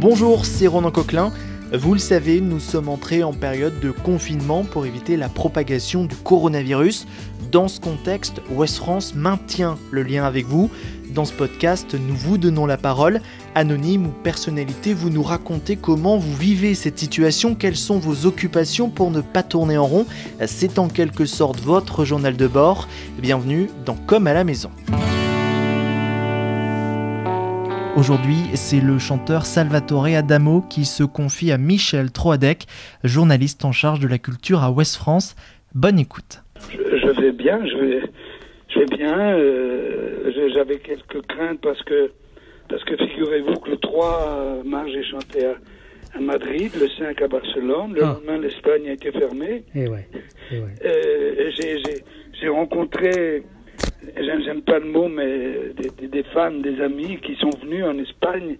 [0.00, 1.30] Bonjour, c'est Ronan Coquelin.
[1.74, 6.16] Vous le savez, nous sommes entrés en période de confinement pour éviter la propagation du
[6.16, 7.06] coronavirus.
[7.52, 10.70] Dans ce contexte, West France maintient le lien avec vous.
[11.14, 13.20] Dans ce podcast, nous vous donnons la parole.
[13.54, 18.88] Anonyme ou personnalité, vous nous racontez comment vous vivez cette situation, quelles sont vos occupations
[18.88, 20.06] pour ne pas tourner en rond.
[20.46, 22.88] C'est en quelque sorte votre journal de bord.
[23.18, 24.70] Bienvenue dans Comme à la maison.
[27.96, 32.66] Aujourd'hui, c'est le chanteur Salvatore Adamo qui se confie à Michel Troadec,
[33.02, 35.34] journaliste en charge de la culture à Ouest France.
[35.74, 36.42] Bonne écoute.
[36.72, 38.00] Je, vais bien, je vais,
[38.68, 39.18] je vais bien.
[39.18, 42.12] Euh, j'avais quelques craintes parce que,
[42.68, 47.94] parce que figurez-vous que le 3 mars, j'ai chanté à, Madrid, le 5 à Barcelone,
[47.94, 48.14] le ah.
[48.14, 49.64] lendemain, l'Espagne a été fermée.
[49.74, 50.08] Et ouais.
[50.50, 50.74] Et ouais.
[50.84, 51.50] Euh,
[52.40, 53.44] j'ai rencontré
[54.16, 55.72] j'aime pas le mot, mais
[56.08, 58.56] des, femmes, des amis qui sont venus en Espagne.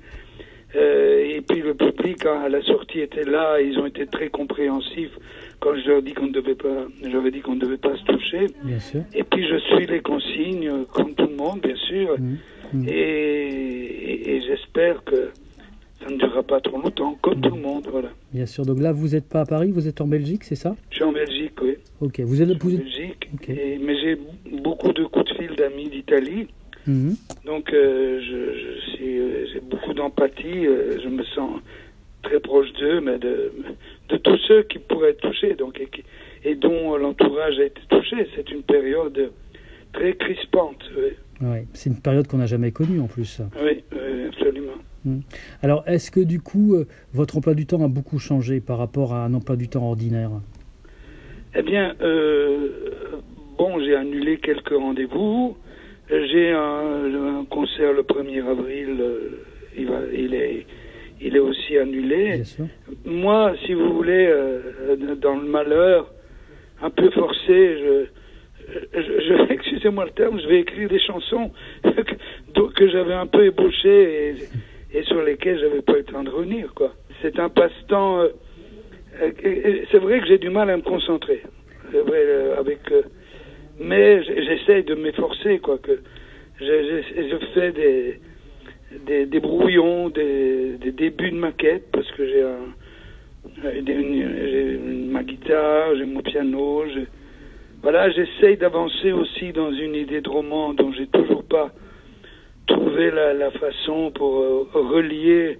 [0.77, 5.11] Euh, et puis le public à la sortie était là, ils ont été très compréhensifs
[5.58, 8.05] quand je leur dis qu'on ne devait pas, j'avais dit qu'on ne devait pas se
[8.05, 8.47] toucher.
[8.62, 9.02] Bien sûr.
[9.12, 12.17] Et puis je suis les consignes comme tout le monde, bien sûr.
[12.19, 12.36] Mmh.
[12.72, 12.89] Mmh.
[12.89, 15.33] et j'espère que
[16.00, 18.08] ça ne durera pas trop longtemps, comme tout le monde, voilà.
[18.33, 18.64] Bien sûr.
[18.64, 20.74] Donc là, vous n'êtes pas à Paris, vous êtes en Belgique, c'est ça?
[20.91, 21.77] Je suis en Belgique, oui.
[22.00, 22.20] Ok.
[22.20, 23.28] Vous êtes en Belgique.
[23.48, 24.19] mais j'ai
[24.62, 25.30] beaucoup de coups de
[25.61, 26.48] d'amis d'Italie.
[26.86, 27.14] Mhm.
[27.44, 28.41] Donc, euh, je,
[29.53, 30.67] j'ai beaucoup d'empathie.
[30.67, 31.61] Euh, je me sens
[32.22, 33.52] très proche d'eux, mais de,
[34.08, 35.89] de tous ceux qui pourraient être touchés, donc et,
[36.48, 38.17] et dont l'entourage a été touché.
[38.34, 39.30] C'est une période
[39.92, 40.83] très crispante.
[40.97, 41.12] Oui.
[41.47, 43.41] Ouais, c'est une période qu'on n'a jamais connue en plus.
[43.62, 43.83] Oui,
[44.28, 44.78] absolument.
[45.05, 45.20] Hmm.
[45.62, 49.14] Alors, est-ce que du coup, euh, votre emploi du temps a beaucoup changé par rapport
[49.14, 50.30] à un emploi du temps ordinaire?
[51.55, 52.69] Eh bien, euh,
[53.61, 55.56] bon, j'ai annulé quelques rendez-vous.
[56.08, 59.44] J'ai un, concert le 1er avril, euh,
[59.77, 60.67] il, va, il, est,
[61.20, 62.42] il est aussi annulé.
[63.05, 64.27] Moi, si vous voulez,
[65.20, 66.11] dans le malheur,
[66.83, 68.07] un peu forcé, je,
[68.95, 71.51] je, excusez-moi le terme, je vais écrire des chansons
[71.84, 74.30] que, que j'avais un peu ébauchées
[74.92, 76.95] et, et sur lesquels j'avais pas eu le temps de revenir, quoi.
[77.23, 78.20] C'est un passe-temps.
[78.20, 78.29] Euh,
[79.23, 81.42] euh, c'est vrai que j'ai du mal à me concentrer.
[81.92, 82.80] C'est vrai, euh, avec.
[83.80, 85.79] Mais j'essaye de m'efforcer, quoi.
[85.79, 86.01] Que
[86.61, 88.20] je, je, fais des,
[89.07, 92.74] des, des brouillons, des, des, débuts de maquette, parce que j'ai un,
[93.64, 94.79] j'ai
[95.11, 96.85] ma guitare, j'ai mon piano.
[97.83, 101.70] Voilà, j'essaye d'avancer aussi dans une idée de roman dont j'ai toujours pas
[102.67, 105.58] trouver la, façon pour euh, relier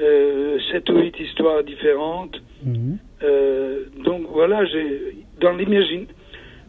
[0.00, 2.40] euh, sept ou huit histoires différentes.
[2.64, 2.98] Mhm.
[3.22, 6.06] Euh, donc voilà, j'ai dans l'imagine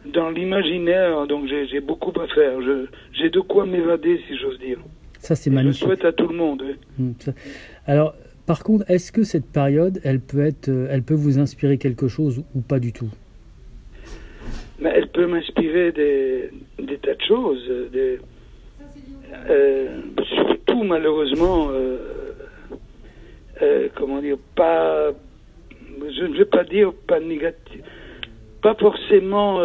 [0.05, 2.59] dans l'imaginaire, donc j'ai beaucoup à faire.
[3.13, 4.79] J'ai de quoi m'évader, si j'ose dire.
[5.19, 5.81] Ça, c'est magnifique.
[5.81, 6.63] Je souhaite à tout le monde.
[6.99, 7.13] Mhm,
[7.87, 8.13] Alors,
[8.45, 12.43] par contre, est-ce que cette période, elle peut être, elle peut vous inspirer quelque chose
[12.53, 13.09] ou pas du tout?
[14.79, 18.19] Mais elle peut m'inspirer des, des, tas de choses, des,
[19.49, 21.97] euh, surtout malheureusement, euh,
[23.61, 25.11] euh, comment dire, pas,
[25.99, 27.83] je ne vais pas dire pas négative,
[28.63, 29.59] pas forcément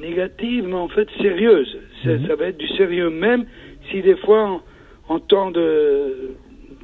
[0.00, 1.78] négative, mais en fait sérieuse.
[2.04, 2.26] Mhm.
[2.26, 3.46] Ça va être du sérieux, même
[3.90, 4.62] si des fois,
[5.08, 6.32] en, temps de,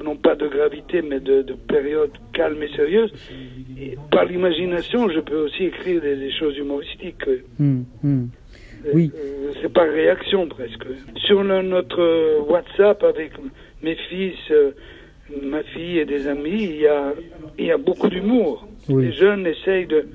[0.03, 3.11] non pas de gravité, mais de, période calme et sérieuse,
[4.11, 7.27] par l'imagination, je peux aussi écrire des, choses humoristiques.
[7.59, 7.85] Mhm.
[8.03, 8.29] Mhm.
[8.93, 9.11] Oui.
[9.15, 10.85] Euh, c'est par réaction presque.
[11.25, 13.31] Sur notre WhatsApp avec
[13.81, 14.71] mes fils, euh,
[15.41, 17.13] ma fille et des amis, il y a,
[17.57, 18.67] il y a beaucoup d'humour.
[18.87, 20.05] Les jeunes essayent de,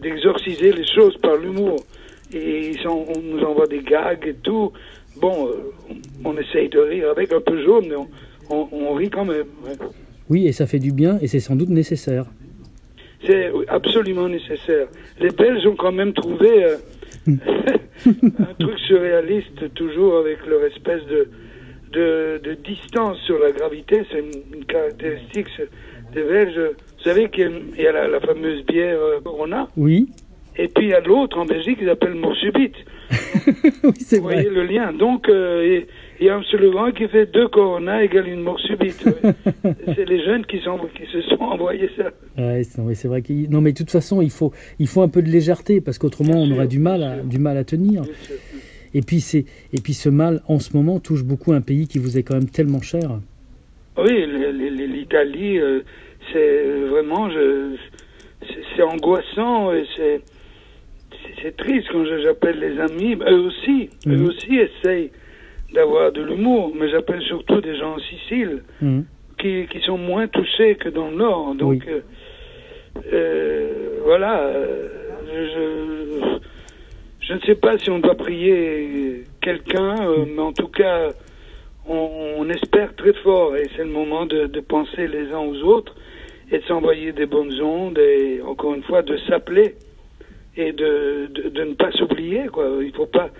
[0.00, 1.76] d'exorciser les choses par l'humour.
[2.32, 4.72] Et ils sont, on nous envoie des gags et tout.
[5.20, 5.72] Bon, euh,
[6.24, 7.96] on essaye de rire avec un peu jaune, mais
[8.50, 9.46] on, on, rit quand même.
[10.28, 12.26] Oui, et ça fait du bien, et c'est sans doute nécessaire.
[13.24, 14.88] C'est absolument nécessaire.
[15.20, 16.64] Les Belges ont quand même trouvé
[17.26, 21.28] un truc surréaliste, toujours avec leur espèce de,
[22.42, 24.04] de, distance sur la gravité.
[24.10, 25.48] C'est une, caractéristique
[26.14, 29.68] Vous savez qu'il y a la, fameuse bière euh, Corona.
[29.76, 30.08] Oui.
[30.56, 32.76] Et puis il y a l'autre en Belgique, ils appellent mort subite.
[33.82, 34.92] oui, c'est Vous voyez le lien.
[34.92, 35.82] Donc, euh,
[36.20, 39.04] il y a un slogan qui fait deux Corona égale une mort subite.
[39.96, 42.10] c'est les jeunes qui, sont, qui se sont envoyés ça.
[42.38, 45.22] Ouais, c'est vrai qu'il non mais de toute façon il faut il faut un peu
[45.22, 48.02] de légèreté parce qu'autrement on aurait du mal à, du mal à tenir.
[48.94, 51.98] Et puis c'est et puis ce mal en ce moment touche beaucoup un pays qui
[51.98, 53.18] vous est quand même tellement cher.
[53.96, 55.80] Oui, l'Italie, euh,
[56.32, 57.28] c'est vraiment
[58.76, 60.22] c'est angoissant et c'est
[61.42, 63.16] c'est triste quand j'appelle les amis.
[63.26, 64.26] Eux aussi, eux mhm.
[64.26, 65.10] aussi essayent
[65.72, 68.62] d'avoir de l'humour, mais j'appelle surtout des gens en Sicile.
[68.80, 69.04] Mhm
[69.44, 71.54] qui, qui, sont moins touchés que dans le Nord.
[71.54, 72.00] Donc, euh,
[73.12, 74.50] euh, voilà.
[75.32, 76.38] Je,
[77.20, 79.96] je, ne sais pas si on doit prier quelqu'un,
[80.26, 81.08] mais en tout cas,
[81.86, 85.94] on, espère très fort et c'est le moment de, de, penser les uns aux autres
[86.50, 89.74] et de s'envoyer des bonnes ondes et encore une fois de s'appeler
[90.56, 92.68] et de, de, de, ne pas s'oublier quoi.
[92.82, 93.30] Il faut pas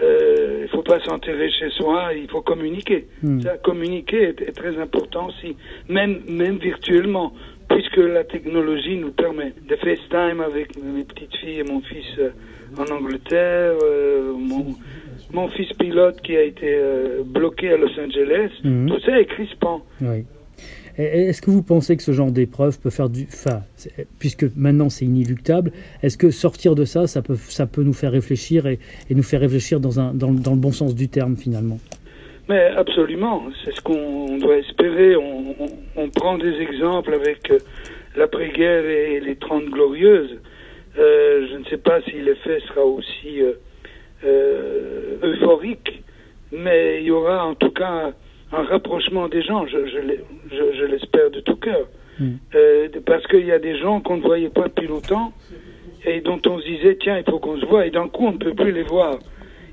[0.00, 3.06] euh, il faut pas s'enterrer chez soi, il faut communiquer.
[3.22, 3.40] Hmm.
[3.40, 5.56] Ça, communiquer est, très important aussi,
[5.88, 7.32] même même virtuellement,
[7.68, 12.30] puisque la technologie nous permet de FaceTime avec mes petites filles et mon fils euh,
[12.78, 14.66] en Angleterre, euh, mon,
[15.32, 18.50] mon fils pilote qui a été euh, bloqué à Los Angeles.
[18.64, 18.86] Hmm.
[18.86, 19.82] Tout ça est crispant.
[20.00, 20.24] Oui.
[20.98, 23.26] Est-ce que vous pensez que ce genre d'épreuve peut faire du...
[23.32, 23.62] Enfin,
[24.18, 25.72] puisque maintenant c'est inéluctable,
[26.02, 28.78] est-ce que sortir de ça, ça peut, ça peut nous faire réfléchir et,
[29.10, 31.78] nous faire réfléchir dans, un, dans, dans, le bon sens du terme finalement?
[32.48, 35.16] Mais absolument, c'est ce qu'on doit espérer.
[35.16, 35.54] On,
[35.96, 37.58] on, prend des exemples avec euh,
[38.16, 40.36] l'après-guerre et les Trente Glorieuses.
[40.98, 43.52] Euh, je ne sais pas si l'effet sera aussi euh,
[44.24, 46.02] euphorique,
[46.52, 48.12] mais il y aura en tout cas
[48.52, 49.98] un rapprochement des gens, je, je,
[50.50, 51.86] je, l'espère de tout cœur.
[52.18, 52.32] Mm.
[52.54, 55.32] Euh, parce qu'il y a des gens qu'on ne voyait pas depuis longtemps
[56.04, 58.32] et dont on se disait, tiens, il faut qu'on se voit, et d'un coup, on
[58.32, 59.18] ne peut plus les voir.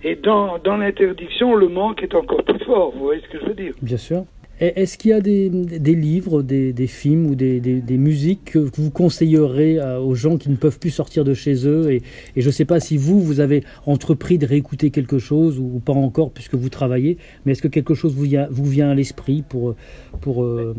[0.03, 3.45] Et dans, dans l'interdiction, le manque est encore plus fort, vous voyez ce que je
[3.45, 4.25] veux dire Bien sûr.
[4.59, 8.59] Est-ce qu'il y a des, des livres, des, des, films ou des, des, musiques que
[8.59, 12.01] vous conseillerez euh, aux gens qui ne peuvent plus sortir de chez eux et,
[12.35, 15.79] et je ne sais pas si vous, vous avez entrepris de réécouter quelque chose ou,
[15.79, 19.43] pas encore puisque vous travaillez, mais est-ce que quelque chose vous, vous vient à l'esprit
[19.47, 19.75] pour...
[20.21, 20.75] pour, euh,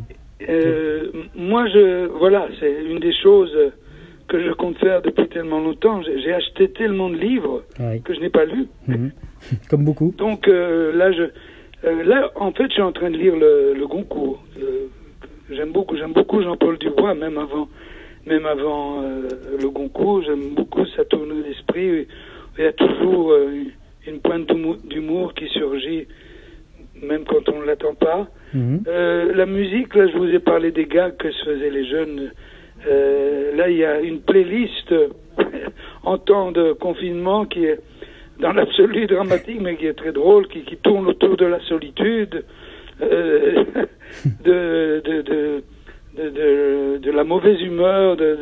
[0.48, 3.56] euh, moi, je, voilà, c'est une des choses
[4.26, 6.02] que je compte faire depuis tellement longtemps.
[6.02, 7.62] J'ai acheté tellement de livres
[8.04, 8.66] que je n'ai pas lu.
[8.88, 9.12] Mhm.
[9.70, 10.12] Comme beaucoup.
[10.18, 11.30] Donc là, je
[11.84, 14.42] euh, là, en fait, je suis en train de lire le, le Goncourt.
[14.60, 14.88] Euh,
[15.50, 17.68] j'aime beaucoup, j'aime beaucoup Jean-Paul Dubois, même avant,
[18.26, 19.28] même avant euh,
[19.60, 20.22] le Goncourt.
[20.22, 22.06] J'aime beaucoup sa tournure d'esprit.
[22.58, 23.32] Il y a toujours
[24.06, 24.48] une pointe
[24.88, 26.08] d'humour qui surgit,
[27.00, 28.26] même quand on ne l'attend pas.
[28.52, 28.82] Mhm.
[28.86, 32.32] la musique, là, je vous ai parlé des gags que se faisaient les jeunes.
[33.54, 34.92] là, il y a une playlist
[36.02, 37.78] en temps de confinement qui est
[38.40, 42.44] dans l'absolu dramatique, mais qui est très drôle, qui, qui tourne autour de la solitude,
[43.00, 43.64] euh,
[44.44, 45.62] de, de, de,
[46.16, 48.38] de, de, la mauvaise humeur, de,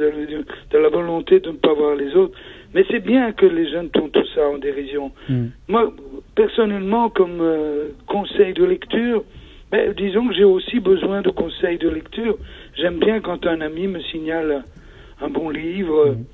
[0.71, 2.37] de, la volonté de ne pas voir les autres.
[2.75, 5.13] Mais c'est bien que les jeunes tournent tout ça en dérision.
[5.29, 5.47] Mm.
[5.69, 5.93] Moi,
[6.35, 9.25] personnellement, comme euh, conseil de lecture,
[9.71, 12.37] ben, disons que j'ai aussi besoin de conseils de lecture.
[12.75, 14.63] J'aime bien quand un ami me signale
[15.21, 16.11] un bon livre.
[16.11, 16.25] Mm.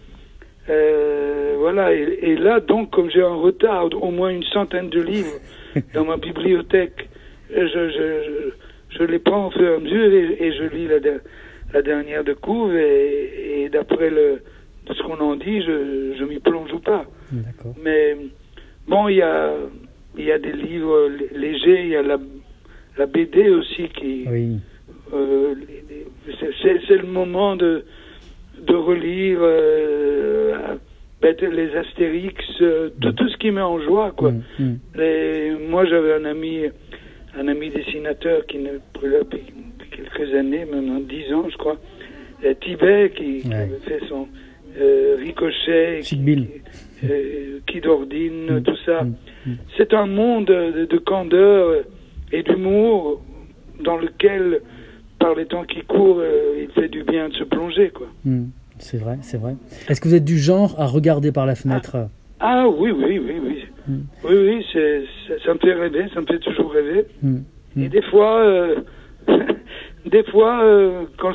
[0.69, 5.41] Euh, voilà, et, là, donc, comme j'ai un retard, au moins une centaine de livres
[5.95, 7.09] dans ma bibliothèque,
[7.51, 8.51] je, je,
[8.97, 10.99] je, les prends au fur et à mesure et, je lis la,
[11.73, 14.11] la dernière de cours et, et d'après
[14.89, 17.05] ce qu'on en dit, je, je m'y plonge ou pas.
[17.83, 18.17] Mais
[18.87, 19.53] bon, il y a,
[20.17, 22.19] y a des livres légers, il y a la,
[22.99, 24.25] la BD aussi qui...
[24.29, 24.59] Oui.
[25.13, 25.55] Euh,
[26.63, 27.85] c'est le moment de
[28.63, 30.22] de relire euh,
[31.23, 33.15] ben, les Astérix, euh, tout, mm.
[33.15, 34.33] tout, ce qui met en joie, quoi.
[34.33, 35.69] Mm, mm.
[35.69, 36.65] moi, j'avais un ami,
[37.39, 39.45] un ami dessinateur qui n'est plus là depuis
[39.91, 41.79] quelques années, maintenant dix ans, je crois,
[42.45, 44.29] euh, Tibet, qui, avait fait son
[45.19, 46.19] Ricochet, qui,
[47.67, 49.07] Kid Ordine, tout ça.
[49.77, 51.85] C'est un monde de, de candeur
[52.33, 53.23] et d'humour
[53.81, 54.61] dans lequel
[55.23, 58.09] par les temps qui courent, euh, il fait du bien de se plonger, quoi.
[58.83, 59.55] Hmm, c'est vrai, c'est vrai.
[59.89, 61.97] Est-ce que vous êtes du genre à regarder par la fenêtre?
[61.97, 62.09] Ah,
[62.41, 63.65] ah oui, oui, oui, oui.
[63.89, 64.01] Hmm.
[64.25, 64.67] Oui, oui,
[65.45, 67.07] ça, me fait rêver, ça me fait toujours rêver.
[67.23, 67.39] Hmm,
[67.77, 68.77] Et des fois, euh,
[70.07, 71.33] des fois, euh, quand,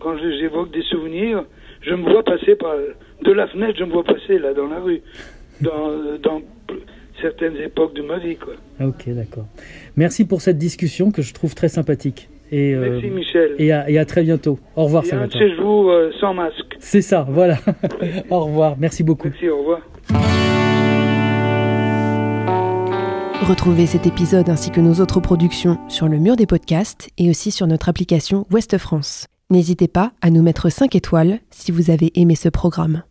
[0.00, 1.44] quand j'évoque des souvenirs,
[1.82, 2.74] je me vois passer par
[3.22, 5.00] de la fenêtre, je me vois passer là dans la rue,
[5.60, 6.40] dans, dans
[7.20, 8.54] certaines époques de ma vie, quoi.
[8.80, 9.46] Ok, d'accord.
[9.96, 12.28] Merci pour cette discussion que je trouve très sympathique.
[12.50, 13.54] Et, euh, Merci Michel.
[13.58, 14.58] Et à, et à, très bientôt.
[14.76, 16.76] Au revoir et un séjour euh, sans masque.
[16.78, 17.56] C'est ça, voilà.
[18.30, 18.76] au revoir.
[18.78, 19.28] Merci beaucoup.
[19.28, 19.80] Merci, au revoir.
[23.48, 27.50] Retrouvez cet épisode ainsi que nos autres productions sur le mur des podcasts et aussi
[27.50, 29.26] sur notre application Ouest France.
[29.50, 33.02] N'hésitez pas à nous mettre 5 étoiles si vous avez aimé ce programme.